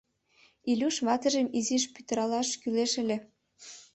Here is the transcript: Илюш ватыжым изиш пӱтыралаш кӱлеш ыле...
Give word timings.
Илюш 0.71 0.95
ватыжым 1.05 1.47
изиш 1.57 1.83
пӱтыралаш 1.93 2.49
кӱлеш 2.61 2.91
ыле... 3.01 3.17